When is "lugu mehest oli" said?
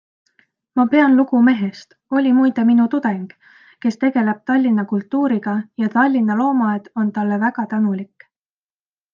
1.17-2.31